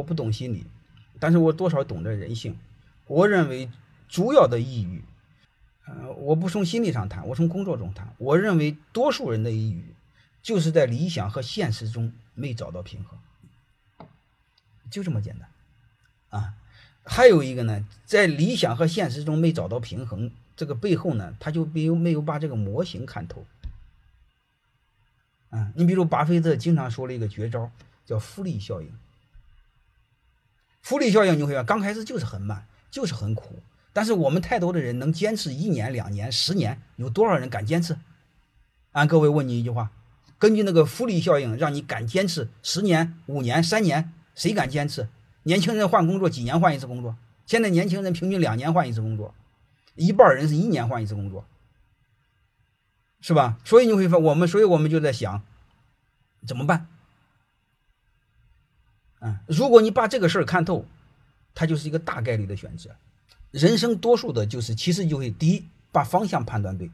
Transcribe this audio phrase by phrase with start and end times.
[0.00, 0.64] 我不懂心理，
[1.18, 2.58] 但是我多少懂得人性。
[3.06, 3.70] 我认为
[4.08, 5.04] 主要的抑郁，
[5.86, 8.14] 呃，我不从心理上谈，我从工作中谈。
[8.16, 9.94] 我认为多数人的抑郁，
[10.42, 13.18] 就是在理想和现实中没找到平衡，
[14.90, 16.54] 就这么简单，啊。
[17.04, 23.44] 还有一个呢，在理想和现实中没找到平衡，这个背后呢，他就没有没有把这个模型看透。
[25.50, 27.70] 啊，你比如巴菲特经常说了一个绝招，
[28.06, 28.90] 叫复利效应。
[30.90, 33.60] 复利效应你会发现，刚开始就是很慢，就是很苦，
[33.92, 37.96] 但是我们太多的人能坚持一年、两年、十年，有多少人敢坚持？
[38.90, 39.92] 啊，各位问你一句话：
[40.36, 45.06] 根据那个复利效应，让你敢坚持十年、五年、三年，谁敢坚持？
[45.44, 47.14] 年轻人换工作几年换一次工作？
[47.46, 49.32] 现在年轻人平均两年换一次工作，
[49.94, 51.44] 一半人是一年换一次工作，
[53.20, 53.58] 是吧？
[53.64, 55.40] 所以你会发我们，所以我们就在想，
[56.44, 56.88] 怎么办？
[59.20, 60.84] 嗯，如果你把这个事儿看透，
[61.54, 62.90] 它就是一个大概率的选择。
[63.50, 66.90] 人生多数的就是，其实就会第一把方向判断对，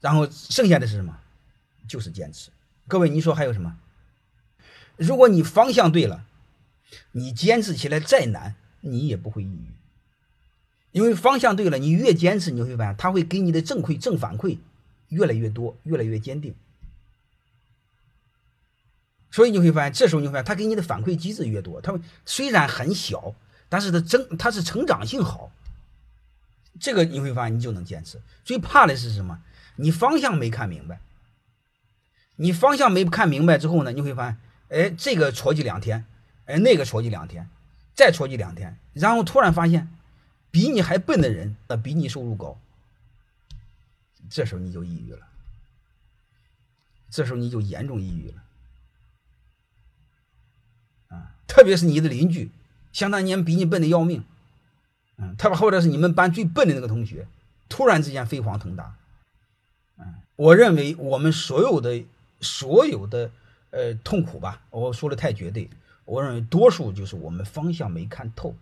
[0.00, 1.18] 然后剩下的是什么？
[1.88, 2.50] 就是坚持。
[2.86, 3.76] 各位，你说还有什么？
[4.96, 6.24] 如果你方向对了。
[7.12, 9.66] 你坚持起来再难，你也不会抑郁，
[10.90, 14.58] 因为方向对了，你越坚持，你会发现它会给你的正馈、正反馈
[15.08, 16.54] 越来越多，越来越坚定。
[19.32, 23.34] 所以你会发现，这时候你会发现他给你的反馈机制越多，他虽然很小，
[23.68, 25.50] 但是他增，他是成长性好。
[26.78, 28.20] 这个你会发现，你就能坚持。
[28.44, 29.42] 最怕的是什么？
[29.74, 31.00] 你方向没看明白。
[32.36, 36.04] 你方向没看明白之后呢，你会发现，哎，这个戳击两天。
[36.46, 37.48] 哎，那个戳击两天，
[37.94, 39.88] 再戳击两天，然后突然发现，
[40.50, 42.58] 比你还笨的人，呃，比你收入高，
[44.28, 45.24] 这时候你就抑郁了，
[47.08, 48.42] 这时候你就严重抑郁了，
[51.52, 52.50] 特别是你的邻居，
[52.94, 54.24] 相当年比你笨的要命，
[55.18, 57.26] 嗯，他或者是你们班最笨的那个同学，
[57.68, 58.94] 突然之间飞黄腾达，
[59.98, 62.02] 嗯，我认为我们所有的
[62.40, 63.30] 所有的
[63.68, 65.68] 呃痛苦吧，我说的太绝对。
[66.06, 68.56] 我认为多数就是我们方向没看透。